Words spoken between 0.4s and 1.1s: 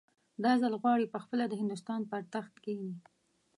دا ځل غواړي